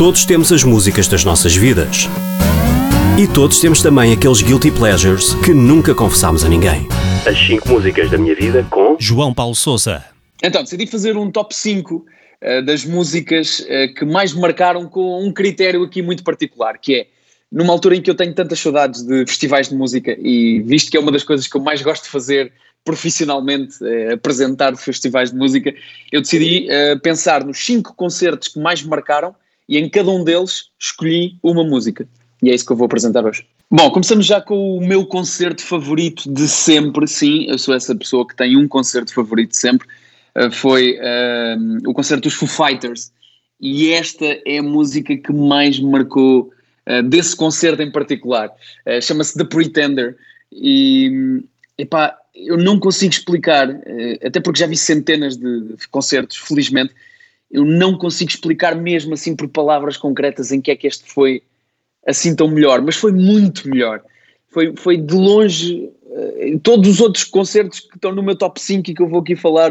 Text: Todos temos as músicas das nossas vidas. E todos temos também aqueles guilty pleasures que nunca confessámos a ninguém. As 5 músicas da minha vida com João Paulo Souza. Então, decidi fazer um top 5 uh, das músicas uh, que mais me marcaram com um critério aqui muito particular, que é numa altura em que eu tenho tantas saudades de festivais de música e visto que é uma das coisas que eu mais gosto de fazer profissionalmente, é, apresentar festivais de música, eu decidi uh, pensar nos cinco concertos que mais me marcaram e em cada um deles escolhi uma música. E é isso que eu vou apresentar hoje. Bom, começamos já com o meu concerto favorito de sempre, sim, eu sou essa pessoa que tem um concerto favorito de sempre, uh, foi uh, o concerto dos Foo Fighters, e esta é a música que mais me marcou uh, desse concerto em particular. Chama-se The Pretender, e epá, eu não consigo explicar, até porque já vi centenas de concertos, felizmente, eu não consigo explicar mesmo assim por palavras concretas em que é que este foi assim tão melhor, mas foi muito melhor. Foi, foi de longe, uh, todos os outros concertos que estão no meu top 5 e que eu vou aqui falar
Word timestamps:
Todos 0.00 0.24
temos 0.24 0.50
as 0.50 0.64
músicas 0.64 1.06
das 1.08 1.26
nossas 1.26 1.54
vidas. 1.54 2.08
E 3.22 3.28
todos 3.28 3.60
temos 3.60 3.82
também 3.82 4.14
aqueles 4.14 4.40
guilty 4.40 4.70
pleasures 4.70 5.34
que 5.44 5.52
nunca 5.52 5.94
confessámos 5.94 6.42
a 6.42 6.48
ninguém. 6.48 6.88
As 7.28 7.38
5 7.38 7.68
músicas 7.68 8.10
da 8.10 8.16
minha 8.16 8.34
vida 8.34 8.66
com 8.70 8.96
João 8.98 9.34
Paulo 9.34 9.54
Souza. 9.54 10.02
Então, 10.42 10.62
decidi 10.62 10.86
fazer 10.86 11.18
um 11.18 11.30
top 11.30 11.54
5 11.54 11.96
uh, 11.96 12.64
das 12.64 12.82
músicas 12.82 13.60
uh, 13.60 13.92
que 13.94 14.06
mais 14.06 14.32
me 14.32 14.40
marcaram 14.40 14.88
com 14.88 15.22
um 15.22 15.30
critério 15.30 15.82
aqui 15.82 16.00
muito 16.00 16.24
particular, 16.24 16.78
que 16.78 16.94
é 16.94 17.06
numa 17.52 17.70
altura 17.70 17.96
em 17.96 18.00
que 18.00 18.10
eu 18.10 18.14
tenho 18.14 18.32
tantas 18.32 18.58
saudades 18.58 19.02
de 19.02 19.26
festivais 19.26 19.68
de 19.68 19.74
música 19.74 20.16
e 20.18 20.62
visto 20.62 20.90
que 20.90 20.96
é 20.96 21.00
uma 21.00 21.12
das 21.12 21.24
coisas 21.24 21.46
que 21.46 21.58
eu 21.58 21.60
mais 21.60 21.82
gosto 21.82 22.04
de 22.04 22.08
fazer 22.08 22.50
profissionalmente, 22.86 23.76
é, 23.84 24.14
apresentar 24.14 24.74
festivais 24.78 25.30
de 25.30 25.36
música, 25.36 25.74
eu 26.10 26.22
decidi 26.22 26.68
uh, 26.70 26.98
pensar 27.00 27.44
nos 27.44 27.62
cinco 27.62 27.94
concertos 27.94 28.48
que 28.48 28.58
mais 28.58 28.82
me 28.82 28.88
marcaram 28.88 29.34
e 29.70 29.78
em 29.78 29.88
cada 29.88 30.10
um 30.10 30.24
deles 30.24 30.64
escolhi 30.76 31.36
uma 31.40 31.62
música. 31.62 32.06
E 32.42 32.50
é 32.50 32.54
isso 32.54 32.66
que 32.66 32.72
eu 32.72 32.76
vou 32.76 32.86
apresentar 32.86 33.24
hoje. 33.24 33.46
Bom, 33.70 33.88
começamos 33.92 34.26
já 34.26 34.40
com 34.40 34.76
o 34.76 34.84
meu 34.84 35.06
concerto 35.06 35.62
favorito 35.62 36.28
de 36.28 36.48
sempre, 36.48 37.06
sim, 37.06 37.46
eu 37.48 37.56
sou 37.56 37.72
essa 37.72 37.94
pessoa 37.94 38.26
que 38.26 38.34
tem 38.34 38.56
um 38.56 38.66
concerto 38.66 39.14
favorito 39.14 39.50
de 39.50 39.56
sempre, 39.56 39.86
uh, 40.36 40.50
foi 40.50 40.98
uh, 40.98 41.88
o 41.88 41.94
concerto 41.94 42.24
dos 42.24 42.34
Foo 42.34 42.48
Fighters, 42.48 43.12
e 43.60 43.92
esta 43.92 44.26
é 44.44 44.58
a 44.58 44.62
música 44.62 45.16
que 45.16 45.32
mais 45.32 45.78
me 45.78 45.88
marcou 45.88 46.50
uh, 46.88 47.02
desse 47.04 47.36
concerto 47.36 47.80
em 47.80 47.92
particular. 47.92 48.50
Chama-se 49.00 49.38
The 49.38 49.44
Pretender, 49.44 50.16
e 50.50 51.44
epá, 51.78 52.16
eu 52.34 52.56
não 52.56 52.80
consigo 52.80 53.12
explicar, 53.12 53.68
até 54.24 54.40
porque 54.40 54.58
já 54.58 54.66
vi 54.66 54.76
centenas 54.76 55.36
de 55.36 55.76
concertos, 55.92 56.38
felizmente, 56.38 56.92
eu 57.50 57.64
não 57.64 57.98
consigo 57.98 58.30
explicar 58.30 58.76
mesmo 58.76 59.14
assim 59.14 59.34
por 59.34 59.48
palavras 59.48 59.96
concretas 59.96 60.52
em 60.52 60.60
que 60.60 60.70
é 60.70 60.76
que 60.76 60.86
este 60.86 61.04
foi 61.04 61.42
assim 62.06 62.34
tão 62.34 62.48
melhor, 62.48 62.80
mas 62.80 62.96
foi 62.96 63.12
muito 63.12 63.68
melhor. 63.68 64.02
Foi, 64.48 64.74
foi 64.76 64.96
de 64.96 65.14
longe, 65.14 65.90
uh, 66.06 66.58
todos 66.60 66.88
os 66.88 67.00
outros 67.00 67.24
concertos 67.24 67.80
que 67.80 67.96
estão 67.96 68.12
no 68.12 68.22
meu 68.22 68.36
top 68.36 68.60
5 68.60 68.90
e 68.90 68.94
que 68.94 69.02
eu 69.02 69.08
vou 69.08 69.20
aqui 69.20 69.36
falar 69.36 69.68